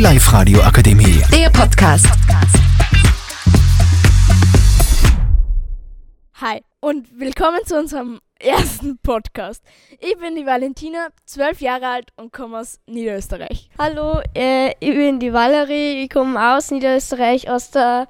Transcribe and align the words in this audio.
Live-Radio 0.00 0.62
Akademie. 0.62 1.20
Der 1.30 1.50
Podcast. 1.50 2.06
Hi 6.40 6.62
und 6.80 7.20
willkommen 7.20 7.58
zu 7.66 7.78
unserem 7.78 8.18
ersten 8.38 8.96
Podcast. 9.02 9.62
Ich 9.98 10.16
bin 10.16 10.36
die 10.36 10.46
Valentina, 10.46 11.08
zwölf 11.26 11.60
Jahre 11.60 11.86
alt 11.86 12.08
und 12.16 12.32
komme 12.32 12.60
aus 12.60 12.80
Niederösterreich. 12.86 13.68
Hallo, 13.78 14.22
äh, 14.34 14.70
ich 14.80 14.94
bin 14.94 15.20
die 15.20 15.34
Valerie, 15.34 16.04
ich 16.04 16.08
komme 16.08 16.56
aus 16.56 16.70
Niederösterreich, 16.70 17.50
aus 17.50 17.70
der 17.70 18.08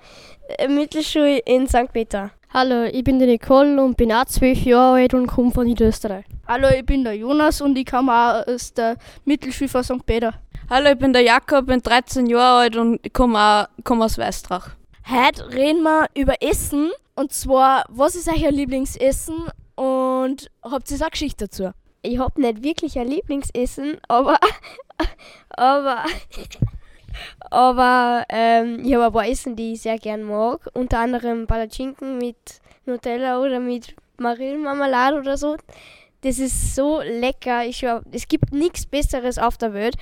äh, 0.58 0.68
Mittelschule 0.68 1.38
in 1.38 1.66
St. 1.66 1.92
Peter. 1.92 2.30
Hallo, 2.54 2.84
ich 2.84 3.02
bin 3.02 3.18
die 3.18 3.26
Nicole 3.26 3.82
und 3.82 3.96
bin 3.96 4.12
auch 4.12 4.26
zwölf 4.26 4.62
Jahre 4.62 5.00
alt 5.00 5.14
und 5.14 5.26
komme 5.26 5.50
von 5.50 5.66
Niederösterreich. 5.66 6.24
Hallo, 6.46 6.68
ich 6.68 6.86
bin 6.86 7.02
der 7.02 7.16
Jonas 7.16 7.60
und 7.60 7.76
ich 7.76 7.86
komme 7.86 8.12
auch 8.12 8.46
aus 8.46 8.74
der 8.74 8.96
Mittelschule 9.24 9.68
von 9.68 9.82
St. 9.82 10.06
Peter. 10.06 10.34
Hallo, 10.72 10.88
ich 10.92 10.98
bin 10.98 11.12
der 11.12 11.22
Jakob, 11.22 11.66
bin 11.66 11.82
13 11.82 12.26
Jahre 12.26 12.60
alt 12.60 12.76
und 12.76 13.04
ich 13.04 13.12
komme 13.12 13.68
komm 13.82 14.02
aus 14.02 14.18
Weistrach. 14.18 14.76
Heute 15.04 15.52
reden 15.52 15.82
wir 15.82 16.06
über 16.14 16.40
Essen 16.40 16.92
und 17.16 17.32
zwar, 17.32 17.84
was 17.88 18.14
ist 18.14 18.28
euer 18.28 18.52
Lieblingsessen 18.52 19.50
und 19.74 20.48
habt 20.62 20.88
ihr 20.88 21.04
auch 21.04 21.10
Geschichte 21.10 21.46
dazu? 21.46 21.72
Ich 22.02 22.20
habe 22.20 22.40
nicht 22.40 22.62
wirklich 22.62 22.96
ein 23.00 23.08
Lieblingsessen, 23.08 23.98
aber 24.06 24.38
aber 25.50 26.04
aber 27.50 28.24
ähm, 28.28 28.84
ich 28.84 28.94
habe 28.94 29.06
ein 29.06 29.12
paar 29.12 29.26
Essen, 29.26 29.56
die 29.56 29.72
ich 29.72 29.82
sehr 29.82 29.98
gern 29.98 30.22
mag. 30.22 30.68
Unter 30.72 31.00
anderem 31.00 31.48
Palatschinken 31.48 32.18
mit 32.18 32.60
Nutella 32.86 33.40
oder 33.40 33.58
mit 33.58 33.96
Marillenmarmelade 34.18 35.18
oder 35.18 35.36
so. 35.36 35.56
Das 36.22 36.38
ist 36.38 36.74
so 36.74 37.00
lecker. 37.00 37.64
Ich 37.64 37.78
schwör, 37.78 38.02
es 38.12 38.28
gibt 38.28 38.52
nichts 38.52 38.84
Besseres 38.84 39.38
auf 39.38 39.56
der 39.56 39.72
Welt. 39.72 39.96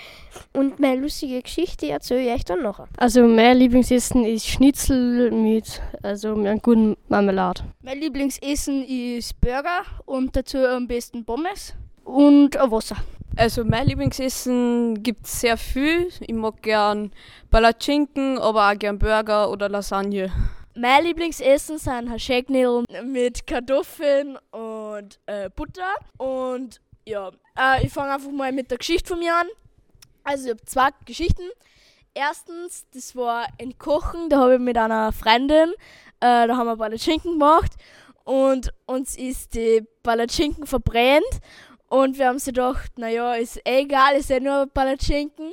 Und 0.53 0.81
meine 0.81 1.01
lustige 1.01 1.43
Geschichte 1.43 1.89
erzähle 1.89 2.27
ich 2.27 2.33
euch 2.33 2.45
dann 2.45 2.63
noch. 2.63 2.87
Also 2.97 3.23
mein 3.23 3.57
Lieblingsessen 3.57 4.25
ist 4.25 4.47
Schnitzel 4.49 5.31
mit 5.31 5.81
also 6.03 6.35
mit 6.35 6.47
einem 6.47 6.61
guten 6.61 6.97
Marmelade. 7.09 7.63
Mein 7.83 8.01
Lieblingsessen 8.01 8.85
ist 8.85 9.41
Burger 9.41 9.83
und 10.07 10.35
dazu 10.35 10.59
am 10.59 10.89
besten 10.89 11.25
Pommes 11.25 11.75
und 12.05 12.55
Wasser. 12.57 12.97
Also 13.37 13.65
mein 13.65 13.87
Lieblingsessen 13.87 15.01
gibt 15.03 15.27
es 15.27 15.41
sehr 15.41 15.57
viel. 15.57 16.09
Ich 16.21 16.35
mag 16.35 16.61
gern 16.63 17.13
Palatschinken, 17.51 18.39
aber 18.39 18.69
auch 18.69 18.79
gern 18.79 18.99
Burger 18.99 19.51
oder 19.51 19.69
Lasagne. 19.69 20.33
Mein 20.75 21.05
Lieblingsessen 21.05 21.79
sind 21.79 22.11
Hascheknudeln 22.11 22.85
mit 23.13 23.47
Kartoffeln 23.47 24.39
und 24.53 24.68
äh, 25.27 25.51
Butter. 25.51 25.95
Und 26.17 26.81
ja, 27.07 27.31
äh, 27.59 27.87
ich 27.87 27.93
fange 27.93 28.13
einfach 28.13 28.31
mal 28.31 28.53
mit 28.53 28.71
der 28.71 28.79
Geschichte 28.79 29.09
von 29.09 29.19
mir 29.19 29.35
an. 29.35 29.47
Also 30.25 30.45
ich 30.47 30.51
habe 30.51 30.65
zwei 30.65 30.91
Geschichten. 31.05 31.43
Erstens, 32.15 32.87
das 32.93 33.15
war 33.17 33.47
ein 33.61 33.79
Kochen, 33.79 34.29
da 34.29 34.39
habe 34.41 34.55
ich 34.55 34.61
mit 34.61 34.77
einer 34.77 35.13
Freundin, 35.13 35.73
äh, 36.21 36.47
da 36.49 36.57
haben 36.57 36.67
wir 36.67 36.77
Palatschinken 36.77 37.33
gemacht 37.33 37.73
und 38.25 38.73
uns 38.87 39.17
ist 39.17 39.55
die 39.55 39.87
Palatschinken 40.03 40.67
verbrennt 40.67 41.41
und 41.89 42.19
wir 42.19 42.29
haben 42.29 42.39
sie 42.39 42.53
gedacht, 42.53 42.99
naja, 42.99 43.35
ist 43.35 43.57
eh 43.59 43.83
egal, 43.83 44.17
ist 44.17 44.31
ja 44.31 44.41
nur 44.41 44.67
Palatschinken. 44.67 45.53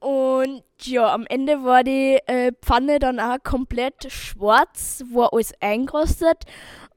Und 0.00 0.62
ja, 0.82 1.12
am 1.12 1.26
Ende 1.26 1.64
war 1.64 1.82
die 1.82 2.18
äh, 2.26 2.52
Pfanne 2.62 3.00
dann 3.00 3.18
auch 3.18 3.38
komplett 3.42 4.12
schwarz, 4.12 5.02
war 5.12 5.32
alles 5.32 5.52
eingerostet. 5.60 6.44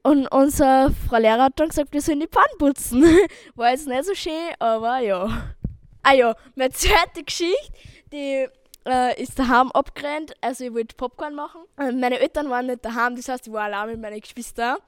Und 0.02 0.26
unser 0.28 0.90
Frau 1.08 1.18
Lehrer 1.18 1.44
hat 1.44 1.60
dann 1.60 1.68
gesagt, 1.68 1.92
wir 1.92 2.00
sollen 2.00 2.20
die 2.20 2.26
Pfanne 2.26 2.56
putzen. 2.58 3.04
war 3.54 3.70
jetzt 3.70 3.86
nicht 3.86 4.04
so 4.04 4.14
schön, 4.14 4.50
aber 4.58 4.98
ja. 4.98 5.54
Ah 6.02 6.14
ja, 6.14 6.34
meine 6.56 6.72
zweite 6.72 7.22
Geschichte, 7.22 7.72
die 8.12 8.48
äh, 8.84 9.22
ist 9.22 9.38
daheim 9.38 9.70
abgerannt. 9.70 10.34
Also 10.40 10.64
ich 10.64 10.74
wollte 10.74 10.96
Popcorn 10.96 11.36
machen. 11.36 11.60
Und 11.76 12.00
meine 12.00 12.18
Eltern 12.18 12.50
waren 12.50 12.66
nicht 12.66 12.84
daheim, 12.84 13.14
das 13.14 13.28
heißt, 13.28 13.46
ich 13.46 13.52
war 13.52 13.64
allein 13.64 13.90
mit 13.90 14.00
meinen 14.00 14.20
Geschwistern. 14.20 14.78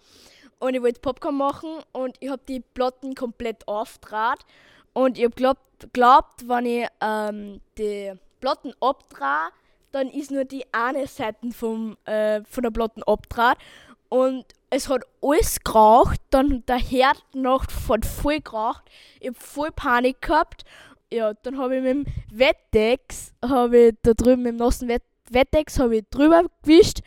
Und 0.59 0.75
ich 0.75 0.83
wollte 0.83 1.01
Popcorn 1.01 1.37
machen 1.37 1.79
und 1.93 2.17
ich 2.21 2.31
habe 2.31 2.43
die 2.49 2.61
Platten 2.61 3.15
komplett 3.15 3.69
aufdraht. 3.69 4.41
Und 4.93 5.19
ich 5.19 5.25
habe 5.25 5.35
glaubt, 5.35 5.93
glaubt, 5.93 6.49
wenn 6.49 6.67
ich 6.67 6.89
ähm, 7.01 7.61
die 7.79 8.13
Platten 8.41 8.73
abdrehe, 8.81 9.51
dann 9.93 10.09
ist 10.09 10.31
nur 10.31 10.45
die 10.45 10.65
eine 10.73 11.07
Seite 11.07 11.53
vom, 11.53 11.97
äh, 12.05 12.43
von 12.45 12.63
der 12.63 12.71
Platten 12.71 13.03
abdraht. 13.05 13.59
Und 14.09 14.45
es 14.75 14.89
hat 14.89 15.03
alles 15.23 15.61
geraucht, 15.63 16.21
dann 16.31 16.65
der 16.67 16.79
Herd 16.79 17.23
noch 17.33 17.67
hat 17.89 18.05
voll 18.05 18.41
geraucht. 18.41 18.83
Ich 19.21 19.29
habe 19.29 19.39
voll 19.39 19.71
Panik 19.71 20.21
gehabt. 20.21 20.65
Ja, 21.13 21.33
dann 21.33 21.59
habe 21.59 21.77
ich 21.77 21.83
mit 21.83 22.07
dem 22.07 22.07
Wettex, 22.33 23.33
habe 23.45 23.79
ich 23.79 23.95
da 24.03 24.15
drüben 24.15 24.43
mit 24.43 24.53
dem 24.53 24.57
nassen 24.57 24.89
Wett 24.89 25.03
Wettex 25.31 25.79
habe 25.79 25.99
ich 25.99 26.05
drüber 26.11 26.45
gewischt. 26.63 27.01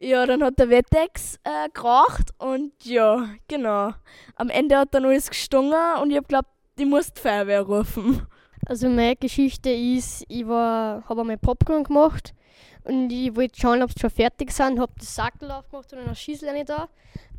Ja, 0.00 0.26
dann 0.26 0.44
hat 0.44 0.58
der 0.58 0.68
Wettex 0.68 1.40
äh, 1.44 1.68
geraucht 1.72 2.30
und 2.38 2.72
ja, 2.84 3.28
genau. 3.48 3.94
Am 4.36 4.50
Ende 4.50 4.76
hat 4.76 4.94
dann 4.94 5.06
alles 5.06 5.28
gestungen 5.28 5.74
und 6.02 6.10
ich 6.10 6.16
habe 6.16 6.26
glaubt, 6.26 6.48
ich 6.76 6.86
muss 6.86 7.12
die 7.12 7.20
Feuerwehr 7.20 7.62
rufen. 7.62 8.26
Also 8.66 8.88
meine 8.88 9.16
Geschichte 9.16 9.70
ist, 9.70 10.24
ich 10.28 10.44
habe 10.44 11.02
einmal 11.08 11.38
Popcorn 11.38 11.84
gemacht 11.84 12.34
und 12.84 13.10
ich 13.10 13.34
wollte 13.34 13.58
schauen, 13.58 13.82
ob 13.82 13.92
sie 13.92 14.00
schon 14.00 14.10
fertig 14.10 14.52
sind, 14.52 14.78
habe 14.78 14.92
das 14.98 15.14
Sackel 15.14 15.50
aufgemacht 15.50 15.92
und 15.92 16.00
eine 16.00 16.14
Schüssel 16.14 16.50
rein 16.50 16.66
da. 16.66 16.88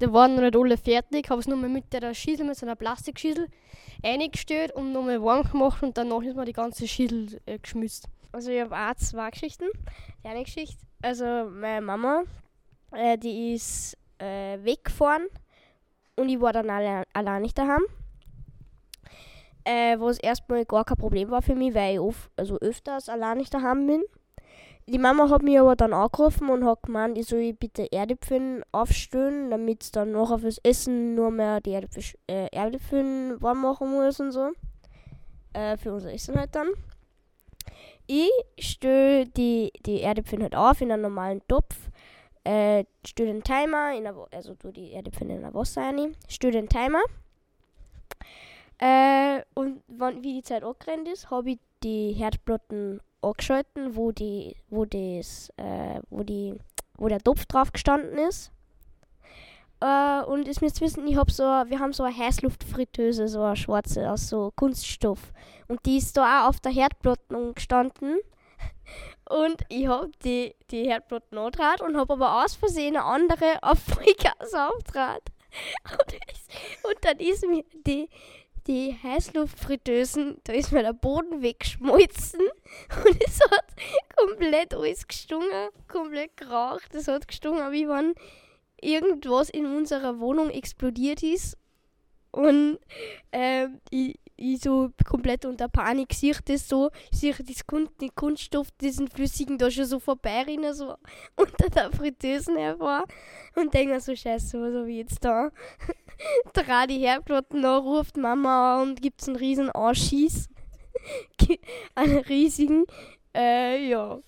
Die 0.01 0.11
waren 0.11 0.35
noch 0.35 0.41
nicht 0.41 0.55
alle 0.55 0.77
fertig, 0.77 1.29
habe 1.29 1.39
es 1.39 1.47
nur 1.47 1.57
mal 1.57 1.69
mit 1.69 1.93
der 1.93 2.13
Schüssel, 2.13 2.45
mit 2.45 2.57
so 2.57 2.65
einer 2.65 2.75
Plastikschüssel 2.75 3.47
eingestellt 4.03 4.71
und 4.71 4.91
nochmal 4.91 5.21
warm 5.21 5.43
gemacht 5.49 5.83
und 5.83 5.97
danach 5.97 6.23
ist 6.23 6.35
mir 6.35 6.45
die 6.45 6.53
ganze 6.53 6.87
Schüssel 6.87 7.39
äh, 7.45 7.59
geschmutzt. 7.59 8.07
Also 8.31 8.51
ich 8.51 8.61
habe 8.61 8.75
auch 8.75 8.95
zwei 8.95 9.29
Geschichten. 9.29 9.65
Die 10.23 10.27
eine 10.27 10.43
Geschichte, 10.43 10.83
also 11.01 11.23
meine 11.23 11.81
Mama, 11.81 12.23
äh, 12.91 13.17
die 13.17 13.53
ist 13.53 13.97
äh, 14.17 14.57
weggefahren 14.63 15.27
und 16.15 16.29
ich 16.29 16.41
war 16.41 16.53
dann 16.53 16.69
alle, 16.69 17.03
allein 17.13 17.43
nicht 17.43 17.57
daheim. 17.57 17.83
Äh, 19.63 19.99
was 19.99 20.19
erstmal 20.19 20.65
gar 20.65 20.85
kein 20.85 20.97
Problem 20.97 21.29
war 21.29 21.41
für 21.41 21.55
mich, 21.55 21.73
weil 21.73 21.95
ich 21.95 21.99
oft, 21.99 22.31
also 22.35 22.57
öfters 22.59 23.09
allein 23.09 23.37
nicht 23.37 23.53
daheim 23.53 23.87
bin. 23.87 24.03
Die 24.87 24.99
Mama 24.99 25.29
hat 25.29 25.41
mich 25.41 25.59
aber 25.59 25.75
dann 25.75 25.93
angerufen 25.93 26.49
und 26.49 26.63
hat 26.63 26.83
gemeint, 26.83 27.17
ich 27.17 27.27
soll 27.27 27.53
bitte 27.53 27.91
Erdäpfel 27.91 28.63
aufstellen, 28.71 29.49
damit 29.49 29.83
es 29.83 29.91
dann 29.91 30.11
nachher 30.11 30.39
fürs 30.39 30.59
Essen 30.59 31.15
nur 31.15 31.31
mehr 31.31 31.59
die 31.59 31.71
Erdäpfel, 31.71 32.03
äh, 32.27 32.47
Erdäpfel 32.51 33.41
warm 33.41 33.61
machen 33.61 33.91
muss 33.91 34.19
und 34.19 34.31
so. 34.31 34.51
Äh, 35.53 35.77
für 35.77 35.93
unser 35.93 36.13
Essen 36.13 36.37
halt 36.37 36.53
dann. 36.53 36.67
Ich 38.05 38.29
stelle 38.59 39.25
die, 39.25 39.71
die 39.85 40.01
Erdäpfel 40.01 40.41
halt 40.43 40.55
auf 40.55 40.81
in 40.81 40.91
einen 40.91 41.01
normalen 41.01 41.41
Topf 41.47 41.75
äh, 42.45 42.85
stell 43.03 43.25
den 43.25 43.43
Timer, 43.43 43.93
in 43.95 44.03
der, 44.03 44.15
also 44.31 44.53
tu 44.53 44.71
die 44.71 44.93
Erdäpfel 44.93 45.29
in 45.29 45.41
der 45.41 45.53
Wasser 45.53 45.81
rein, 45.81 46.15
stell 46.29 46.51
den 46.51 46.69
Timer. 46.69 47.01
Äh, 48.77 49.41
und 49.55 49.81
wann, 49.87 50.23
wie 50.23 50.33
die 50.33 50.43
Zeit 50.43 50.63
angerannt 50.63 51.07
ist, 51.07 51.31
habe 51.31 51.51
ich 51.51 51.59
die 51.83 52.13
Herdplatten 52.13 53.01
angeschalten, 53.25 53.95
wo 53.95 54.11
die, 54.11 54.55
wo 54.69 54.85
das, 54.85 55.49
äh, 55.57 55.99
wo 56.09 56.23
die, 56.23 56.55
wo 56.97 57.07
der 57.07 57.19
Topf 57.19 57.45
drauf 57.45 57.71
gestanden 57.71 58.17
ist. 58.17 58.51
Äh, 59.81 60.23
und 60.23 60.47
es 60.47 60.61
müsst 60.61 60.81
wissen, 60.81 61.05
ich 61.07 61.17
hab 61.17 61.31
so, 61.31 61.43
wir 61.43 61.79
haben 61.79 61.93
so 61.93 62.03
eine 62.03 62.17
Heißluftfritteuse, 62.17 63.27
so 63.27 63.41
eine 63.41 63.55
schwarze 63.55 64.09
aus 64.09 64.29
so 64.29 64.51
Kunststoff. 64.55 65.33
Und 65.67 65.85
die 65.85 65.97
ist 65.97 66.15
da 66.15 66.43
auch 66.43 66.49
auf 66.49 66.59
der 66.59 66.71
Herdplatte 66.71 67.53
gestanden. 67.53 68.19
Und 69.29 69.61
ich 69.69 69.87
habe 69.87 70.11
die, 70.23 70.55
die 70.71 70.85
Herdplatte 70.85 71.37
angetragen 71.37 71.81
und 71.81 71.97
habe 71.97 72.13
aber 72.13 72.43
aus 72.45 72.53
Versehen 72.53 72.95
eine 72.95 73.05
andere 73.05 73.57
auf 73.63 73.79
Vollgas 73.79 74.53
aufgetragen. 74.53 75.23
Und, 75.91 76.91
und 76.91 76.97
dann 77.01 77.17
ist 77.17 77.43
mir 77.47 77.63
die, 77.87 78.07
die 78.67 78.95
Heißluftfritteusen, 79.01 80.37
da 80.43 80.53
ist 80.53 80.71
mir 80.71 80.83
der 80.83 80.93
Boden 80.93 81.41
weggeschmolzen 81.41 82.41
und 83.05 83.23
es 83.23 83.39
hat 83.41 83.65
komplett 84.15 84.73
alles 84.73 85.07
gestungen, 85.07 85.69
komplett 85.87 86.37
geraucht. 86.37 86.93
Es 86.93 87.07
hat 87.07 87.27
gestungen, 87.27 87.71
wie 87.71 87.87
wenn 87.87 88.13
irgendwas 88.81 89.49
in 89.49 89.65
unserer 89.65 90.19
Wohnung 90.19 90.49
explodiert 90.49 91.23
ist. 91.23 91.57
Und 92.31 92.79
äh, 93.31 93.67
ich, 93.89 94.19
ich 94.35 94.59
so 94.59 94.91
komplett 95.05 95.45
unter 95.45 95.69
Panik 95.69 96.13
sehe 96.13 96.35
das 96.45 96.67
so, 96.67 96.89
sehe 97.11 97.33
das 97.33 97.65
Kun 97.65 97.89
den 98.01 98.13
Kunststoff, 98.13 98.67
diesen 98.81 99.07
Flüssigen 99.07 99.57
da 99.57 99.71
schon 99.71 99.85
so 99.85 99.99
vorbeirennen, 99.99 100.73
so 100.73 100.95
unter 101.37 101.69
der 101.69 101.91
Fritteusen 101.91 102.57
hervor 102.57 103.05
und 103.55 103.73
denke 103.73 103.93
mir 103.93 104.01
so, 104.01 104.15
scheiße, 104.15 104.59
was 104.59 104.73
habe 104.73 104.91
ich 104.91 104.97
jetzt 104.97 105.23
da? 105.23 105.51
Dreh 106.53 106.87
die 106.87 106.99
Herdplatten 106.99 107.63
an, 107.63 107.81
ruft 107.81 108.17
Mama 108.17 108.81
und 108.81 109.01
gibt 109.01 109.21
es 109.21 109.27
einen 109.27 109.37
riesen 109.37 109.69
Anschieß. 109.69 110.49
einen 111.95 112.17
riesigen, 112.19 112.85
äh, 113.35 113.89
ja. 113.89 114.19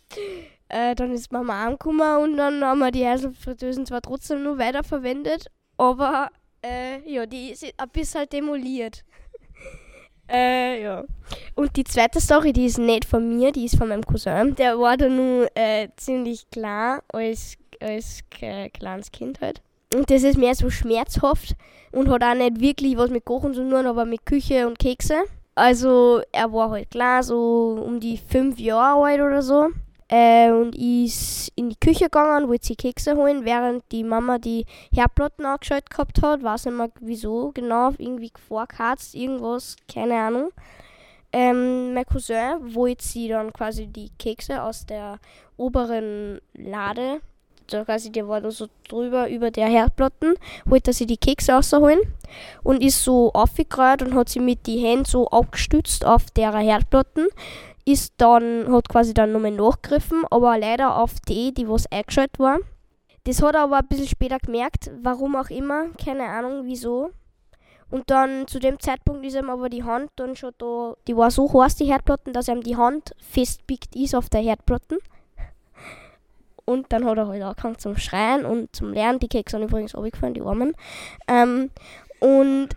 Äh, 0.70 0.96
dann 0.96 1.14
ist 1.14 1.32
Mama 1.32 1.66
angekommen 1.66 2.18
und 2.24 2.38
dann 2.38 2.64
haben 2.64 2.80
wir 2.80 2.92
die 2.92 3.08
Heißluftfritteusen 3.08 3.86
zwar 3.86 4.02
trotzdem 4.02 4.44
nur 4.44 4.58
weiterverwendet, 4.58 5.48
aber 5.78 6.30
äh, 6.62 7.10
ja, 7.10 7.26
die 7.26 7.52
ist 7.52 7.64
ein 7.64 7.90
bisschen 7.90 8.28
demoliert. 8.30 9.04
Äh, 10.30 10.84
ja. 10.84 11.06
Und 11.56 11.78
die 11.78 11.86
zweite 11.86 12.20
Story, 12.20 12.52
die 12.52 12.66
ist 12.66 12.78
nicht 12.78 13.06
von 13.06 13.38
mir, 13.38 13.54
die 13.54 13.64
ist 13.64 13.78
von 13.78 13.88
meinem 13.88 14.06
Cousin. 14.06 14.56
Der 14.56 14.78
war 14.78 14.98
da 14.98 15.08
nur 15.08 15.48
äh, 15.56 15.88
ziemlich 15.96 16.50
klar 16.50 17.02
als, 17.14 17.56
als 17.80 18.26
äh, 18.42 18.68
kleines 18.70 19.10
Kind 19.14 19.40
halt. 19.40 19.62
Und 19.96 20.12
das 20.12 20.24
ist 20.24 20.38
mehr 20.38 20.54
so 20.54 20.70
schmerzhaft 20.70 21.56
und 21.94 22.10
hat 22.10 22.24
auch 22.24 22.34
nicht 22.34 22.60
wirklich 22.60 22.98
was 22.98 23.10
mit 23.10 23.24
Kochen 23.24 23.54
zu 23.54 23.62
tun, 23.62 23.86
aber 23.86 24.04
mit 24.04 24.26
Küche 24.26 24.68
und 24.68 24.78
Kekse. 24.78 25.24
Also 25.58 26.22
er 26.32 26.54
war 26.54 26.70
halt 26.70 26.92
klar, 26.92 27.24
so 27.24 27.84
um 27.84 28.00
die 28.00 28.18
fünf 28.18 28.60
Jahre 28.60 29.06
alt 29.06 29.22
oder 29.22 29.42
so. 29.42 29.70
Äh, 30.08 30.52
und 30.52 30.76
ist 30.76 31.52
in 31.56 31.70
die 31.70 31.80
Küche 31.80 32.06
gegangen, 32.06 32.48
wollte 32.48 32.68
sie 32.68 32.76
Kekse 32.76 33.16
holen, 33.16 33.44
während 33.44 33.84
die 33.92 34.04
Mama 34.04 34.38
die 34.38 34.68
Herdplatten 34.94 35.48
angeschaltet 35.48 35.90
gehabt 35.90 36.22
hat. 36.22 36.44
Weiß 36.44 36.66
nicht 36.66 36.78
mehr 36.78 36.92
wieso 37.00 37.52
genau, 37.54 37.92
irgendwie 37.98 38.32
vorgeheizt, 38.48 39.16
irgendwas, 39.16 39.78
keine 39.92 40.14
Ahnung. 40.18 40.52
Ähm, 41.34 41.96
mein 41.96 42.06
Cousin 42.06 42.76
wollte 42.76 43.04
sie 43.04 43.28
dann 43.28 43.52
quasi 43.52 43.88
die 43.88 44.12
Kekse 44.20 44.62
aus 44.62 44.86
der 44.86 45.18
oberen 45.58 46.40
Lade, 46.54 47.20
da 47.68 47.86
quasi 47.86 48.12
der 48.12 48.28
war 48.28 48.42
da 48.42 48.52
so 48.52 48.68
drüber 48.88 49.30
über 49.30 49.52
der 49.52 49.68
Herdplatten, 49.68 50.36
wollte 50.66 50.94
sie 50.94 51.06
die 51.06 51.18
Kekse 51.18 51.54
rausholen 51.54 52.00
und 52.64 52.84
ist 52.84 53.04
so 53.04 53.32
aufgekreuzt 53.34 54.04
und 54.04 54.16
hat 54.16 54.30
sie 54.30 54.40
mit 54.40 54.66
die 54.68 54.80
Hände 54.80 55.10
so 55.10 55.28
abgestützt 55.28 56.06
auf 56.06 56.32
der 56.32 56.56
Herdplatten 56.58 57.28
ist 57.88 58.16
dann, 58.18 58.70
hat 58.70 58.90
quasi 58.90 59.14
dann 59.14 59.32
nochmal 59.32 59.52
nachgegriffen, 59.52 60.26
aber 60.30 60.58
leider 60.58 60.98
auf 60.98 61.14
die, 61.22 61.54
die 61.54 61.70
was 61.70 61.90
eingeschaltet 61.90 62.38
war. 62.38 62.60
Das 63.24 63.42
hat 63.42 63.56
er 63.56 63.62
aber 63.62 63.78
ein 63.78 63.88
bisschen 63.88 64.08
später 64.08 64.40
gemerkt, 64.40 64.92
warum 65.02 65.38
auch 65.38 65.50
immer, 65.50 65.90
keine 65.92 66.26
Ahnung 66.26 66.64
wieso. 66.66 67.12
Und 67.90 68.10
dann 68.10 68.46
zu 68.48 68.60
dem 68.60 68.78
Zeitpunkt 68.82 69.26
ist 69.26 69.38
ihm 69.38 69.50
aber 69.50 69.70
die 69.70 69.84
Hand 69.84 70.12
dann 70.18 70.36
schon 70.36 70.52
da, 70.58 70.96
die 71.08 71.16
war 71.16 71.32
so 71.32 71.48
heiß, 71.54 71.78
die 71.78 71.86
Herdplatten, 71.86 72.34
dass 72.34 72.50
ihm 72.50 72.62
die 72.62 72.76
Hand 72.76 73.12
festpickt 73.22 73.96
ist 73.96 74.16
auf 74.16 74.30
der 74.30 74.42
Herdplatten. 74.42 74.98
Und 76.70 76.92
dann 76.92 77.06
hat 77.06 77.18
er 77.18 77.28
halt 77.30 77.42
angefangen 77.42 77.80
zum 77.80 77.96
Schreien 77.96 78.46
und 78.46 78.76
zum 78.76 78.92
Lernen. 78.92 79.20
Die 79.20 79.30
Kekse 79.30 79.58
sind 79.58 79.70
übrigens 79.70 79.96
runtergefallen, 79.96 80.34
die 80.34 80.42
Armen. 80.42 80.76
Ähm, 81.30 81.72
und 82.20 82.70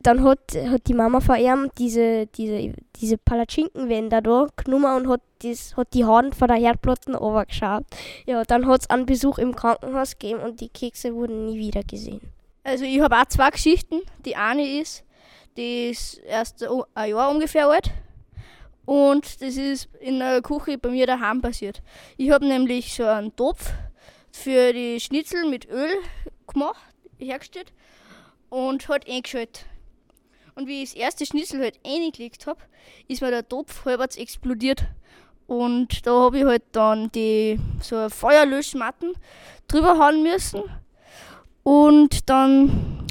dann 0.00 0.22
hat, 0.22 0.54
hat 0.54 0.86
die 0.86 0.92
Mama 0.94 1.20
von 1.20 1.36
ihm 1.36 1.70
diese, 1.78 2.26
diese, 2.26 2.74
diese 2.96 3.16
Palatschinkenwände 3.16 4.20
da 4.20 4.46
genommen 4.62 4.96
und 4.96 5.08
hat, 5.08 5.22
das, 5.42 5.76
hat 5.78 5.94
die 5.94 6.04
Hand 6.04 6.34
von 6.34 6.48
der 6.48 6.58
Herdplatte 6.58 7.16
runtergeschaut. 7.16 7.84
Ja, 8.26 8.44
dann 8.44 8.66
hat 8.66 8.82
es 8.82 8.90
einen 8.90 9.06
Besuch 9.06 9.38
im 9.38 9.56
Krankenhaus 9.56 10.18
gegeben 10.18 10.40
und 10.40 10.60
die 10.60 10.68
Kekse 10.68 11.14
wurden 11.14 11.46
nie 11.46 11.58
wieder 11.58 11.82
gesehen. 11.82 12.20
Also 12.64 12.84
ich 12.84 13.00
habe 13.00 13.16
auch 13.16 13.26
zwei 13.26 13.48
Geschichten. 13.48 14.02
Die 14.26 14.36
eine 14.36 14.80
ist, 14.80 15.04
die 15.56 15.88
ist 15.88 16.18
erst 16.18 16.62
ein 16.94 17.10
Jahr 17.10 17.30
ungefähr 17.30 17.68
alt. 17.68 17.90
Und 18.88 19.42
das 19.42 19.58
ist 19.58 19.90
in 20.00 20.18
der 20.18 20.40
Küche 20.40 20.78
bei 20.78 20.88
mir 20.88 21.06
daheim 21.06 21.42
passiert. 21.42 21.82
Ich 22.16 22.30
habe 22.30 22.46
nämlich 22.46 22.94
so 22.94 23.04
einen 23.04 23.36
Topf 23.36 23.70
für 24.32 24.72
die 24.72 24.98
Schnitzel 24.98 25.46
mit 25.46 25.68
Öl 25.68 25.90
gemacht, 26.46 26.80
hergestellt 27.18 27.74
und 28.48 28.88
halt 28.88 29.06
eingeschaltet. 29.06 29.66
Und 30.54 30.68
wie 30.68 30.82
ich 30.82 30.92
das 30.92 30.98
erste 30.98 31.26
Schnitzel 31.26 31.60
halt 31.60 31.78
eingelegt 31.84 32.46
habe, 32.46 32.62
ist 33.08 33.20
mir 33.20 33.30
der 33.30 33.46
Topf 33.46 33.84
halbwegs 33.84 34.16
explodiert. 34.16 34.86
Und 35.46 36.06
da 36.06 36.20
habe 36.20 36.38
ich 36.38 36.44
halt 36.46 36.64
dann 36.72 37.12
die 37.12 37.60
so 37.82 38.08
Feuerlöschmatten 38.08 39.12
drüber 39.66 39.98
hauen 39.98 40.22
müssen. 40.22 40.62
Und 41.62 42.30
dann 42.30 43.06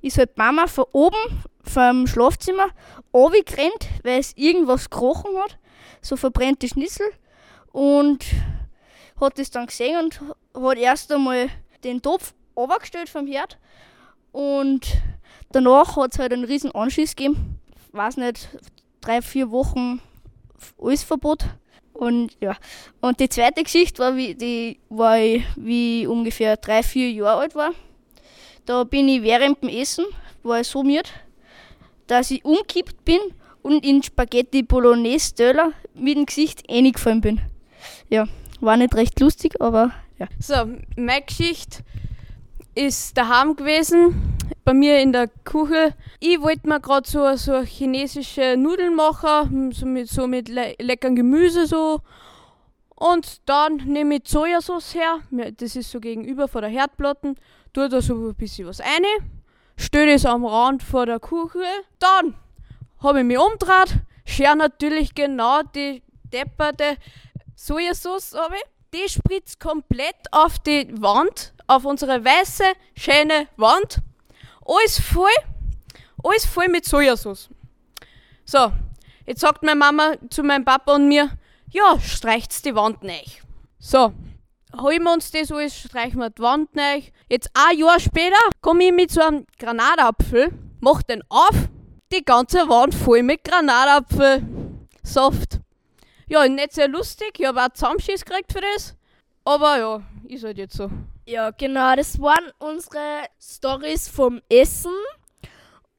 ist 0.00 0.16
halt 0.16 0.38
Mama 0.38 0.68
von 0.68 0.86
oben 0.92 1.42
vom 1.68 2.06
Schlafzimmer 2.06 2.68
runtergerannt, 3.12 3.88
weil 4.02 4.20
es 4.20 4.36
irgendwas 4.36 4.90
gekrochen 4.90 5.36
hat. 5.36 5.58
So 6.00 6.16
verbrannte 6.16 6.68
Schnitzel. 6.68 7.06
Und 7.72 8.24
hat 9.20 9.38
das 9.38 9.50
dann 9.50 9.66
gesehen 9.66 9.98
und 9.98 10.20
hat 10.54 10.78
erst 10.78 11.12
einmal 11.12 11.48
den 11.84 12.02
Topf 12.02 12.34
runtergestellt 12.56 13.08
vom 13.08 13.26
Herd. 13.26 13.58
Und 14.32 14.86
danach 15.50 15.96
hat 15.96 16.12
es 16.12 16.18
halt 16.18 16.32
einen 16.32 16.44
riesen 16.44 16.72
Anschiss 16.72 17.16
gegeben. 17.16 17.58
Weiß 17.92 18.16
nicht, 18.16 18.48
drei, 19.00 19.22
vier 19.22 19.50
Wochen 19.50 20.00
alles 20.80 21.02
Verbot. 21.02 21.44
Und 21.92 22.36
ja. 22.40 22.56
Und 23.00 23.18
die 23.18 23.28
zweite 23.28 23.62
Geschichte 23.62 24.00
war, 24.00 24.16
wie, 24.16 24.34
die 24.34 24.78
war 24.88 25.18
ich, 25.18 25.44
wie 25.56 26.02
ich 26.02 26.08
ungefähr 26.08 26.56
drei, 26.56 26.82
vier 26.82 27.10
Jahre 27.10 27.40
alt 27.40 27.54
war. 27.54 27.72
Da 28.66 28.84
bin 28.84 29.08
ich 29.08 29.22
während 29.22 29.62
dem 29.62 29.68
Essen, 29.68 30.04
war 30.42 30.60
ich 30.60 30.68
so 30.68 30.82
müde, 30.82 31.08
dass 32.08 32.30
ich 32.30 32.44
umkippt 32.44 33.04
bin 33.04 33.20
und 33.62 33.84
in 33.84 34.02
Spaghetti 34.02 34.62
Bolognese 34.62 35.34
Döller 35.34 35.72
mit 35.94 36.16
dem 36.16 36.26
Gesicht 36.26 36.68
eingefallen 36.68 37.20
bin. 37.20 37.40
Ja, 38.08 38.26
war 38.60 38.76
nicht 38.76 38.94
recht 38.94 39.20
lustig, 39.20 39.60
aber 39.60 39.92
ja. 40.18 40.26
So, 40.40 40.54
meine 40.96 41.22
Geschichte 41.22 41.84
ist 42.74 43.16
daheim 43.16 43.56
gewesen, 43.56 44.36
bei 44.64 44.74
mir 44.74 45.00
in 45.00 45.12
der 45.12 45.28
Küche. 45.44 45.94
Ich 46.20 46.40
wollte 46.40 46.68
mir 46.68 46.80
gerade 46.80 47.08
so, 47.08 47.36
so 47.36 47.62
chinesische 47.62 48.56
Nudeln 48.56 48.94
machen, 48.94 49.72
so 49.72 49.86
mit, 49.86 50.08
so 50.08 50.26
mit 50.26 50.48
le 50.48 50.74
leckerem 50.78 51.16
Gemüse 51.16 51.66
so. 51.66 52.00
Und 52.94 53.48
dann 53.48 53.76
nehme 53.76 54.16
ich 54.16 54.22
Sojasauce 54.28 54.94
her, 54.94 55.20
das 55.56 55.76
ist 55.76 55.90
so 55.90 56.00
gegenüber 56.00 56.48
von 56.48 56.62
der 56.62 56.70
Herdplatte, 56.70 57.34
tue 57.72 57.88
da 57.88 58.02
so 58.02 58.14
ein 58.14 58.34
bisschen 58.34 58.66
was 58.66 58.80
rein, 58.80 59.04
stelle 59.78 60.12
das 60.12 60.26
am 60.26 60.44
Rand 60.44 60.82
vor 60.82 61.06
der 61.06 61.20
Küche, 61.20 61.64
dann 61.98 62.34
habe 63.00 63.20
ich 63.20 63.24
mich 63.24 63.38
umgedreht, 63.38 64.00
schere 64.26 64.56
natürlich 64.56 65.14
genau 65.14 65.62
die 65.62 66.02
depperte 66.32 66.96
Sojasauce 67.54 68.34
ab, 68.34 68.52
die 68.92 69.08
spritzt 69.08 69.60
komplett 69.60 70.16
auf 70.32 70.58
die 70.58 70.88
Wand, 71.00 71.54
auf 71.66 71.84
unsere 71.84 72.24
weiße, 72.24 72.64
schöne 72.96 73.48
Wand. 73.56 73.98
Alles 74.64 75.00
voll, 75.00 75.30
alles 76.22 76.44
voll 76.44 76.68
mit 76.68 76.84
Sojasauce. 76.84 77.48
So, 78.44 78.72
jetzt 79.26 79.40
sagt 79.40 79.62
meine 79.62 79.78
Mama 79.78 80.14
zu 80.30 80.42
meinem 80.42 80.64
Papa 80.64 80.94
und 80.94 81.08
mir, 81.08 81.30
ja, 81.70 81.98
streicht's 82.00 82.62
die 82.62 82.74
Wand 82.74 83.02
nicht. 83.02 83.42
So, 83.78 84.12
holen 84.76 85.02
wir 85.02 85.12
uns 85.12 85.30
das 85.30 85.50
alles, 85.52 85.78
streichen 85.78 86.20
wir 86.20 86.30
die 86.30 86.42
Wand 86.42 86.74
nicht. 86.74 87.12
Jetzt 87.28 87.50
ein 87.54 87.78
Jahr 87.78 88.00
später 88.00 88.36
komme 88.60 88.84
ich 88.84 88.92
mit 88.92 89.10
so 89.10 89.20
einem 89.20 89.46
Granatapfel, 89.58 90.52
mach 90.80 91.02
den 91.02 91.22
auf, 91.28 91.68
die 92.12 92.24
ganze 92.24 92.68
Wand 92.68 92.94
voll 92.94 93.22
mit 93.22 93.44
Granatapfel. 93.44 94.42
Soft. 95.02 95.60
Ja, 96.28 96.46
nicht 96.46 96.72
sehr 96.72 96.88
lustig, 96.88 97.38
ich 97.38 97.46
habe 97.46 97.62
auch 97.62 97.72
Zusammenschiss 97.72 98.24
gekriegt 98.24 98.52
für 98.52 98.60
das. 98.60 98.94
Aber 99.44 99.78
ja, 99.78 100.02
ist 100.28 100.44
halt 100.44 100.58
jetzt 100.58 100.76
so. 100.76 100.90
Ja, 101.24 101.50
genau, 101.50 101.96
das 101.96 102.20
waren 102.20 102.52
unsere 102.58 103.24
Stories 103.40 104.08
vom 104.08 104.42
Essen. 104.48 104.92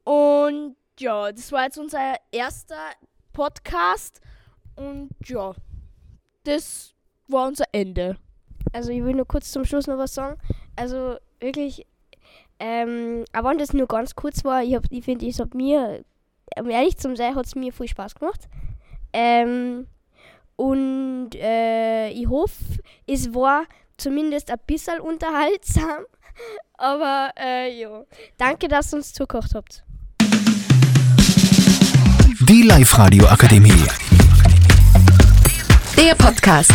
Und 0.04 0.76
ja, 1.00 1.32
das 1.32 1.52
war 1.52 1.64
jetzt 1.64 1.78
unser 1.78 2.16
erster 2.32 2.92
Podcast. 3.34 4.22
Und 4.76 5.10
ja, 5.26 5.54
das 6.44 6.94
war 7.28 7.48
unser 7.48 7.66
Ende. 7.72 8.18
Also 8.72 8.92
ich 8.92 9.04
will 9.04 9.16
nur 9.16 9.28
kurz 9.28 9.52
zum 9.52 9.66
Schluss 9.66 9.88
noch 9.88 9.98
was 9.98 10.14
sagen. 10.14 10.38
Also 10.76 11.18
wirklich, 11.40 11.86
ähm, 12.60 13.26
aber 13.34 13.52
wenn 13.52 13.58
das 13.58 13.74
nur 13.74 13.88
ganz 13.88 14.16
kurz 14.16 14.44
war, 14.44 14.64
ich, 14.64 14.78
ich 14.90 15.06
finde, 15.06 15.28
es 15.28 15.40
hat 15.40 15.54
mir, 15.54 16.04
um 16.60 16.70
ehrlich 16.70 16.98
zu 16.98 17.16
sein, 17.16 17.36
hat 17.36 17.46
es 17.46 17.56
mir 17.56 17.74
viel 17.74 17.88
Spaß 17.88 18.16
gemacht. 18.16 18.48
Ähm, 19.14 19.88
und 20.56 21.30
äh, 21.36 22.10
ich 22.10 22.28
hoffe, 22.28 22.54
es 23.08 23.34
war 23.34 23.64
zumindest 23.98 24.52
ein 24.52 24.60
bisschen 24.68 25.00
unterhaltsam. 25.00 26.04
Aber 26.78 27.32
äh, 27.38 27.82
ja, 27.82 28.04
danke, 28.38 28.68
dass 28.68 28.94
ihr 28.94 28.98
uns 28.98 29.14
zugehört 29.14 29.52
habt. 29.54 29.84
Die 32.48 32.64
Live-Radio 32.64 33.28
Akademie. 33.28 33.84
Der 35.98 36.16
Podcast. 36.16 36.72